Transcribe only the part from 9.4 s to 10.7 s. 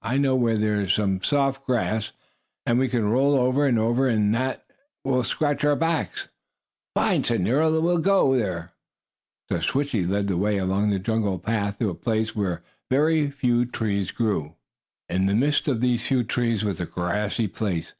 So Switchie led the way